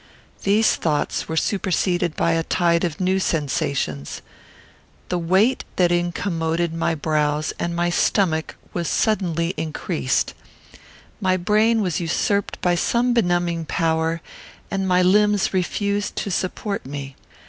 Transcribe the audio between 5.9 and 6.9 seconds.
incommoded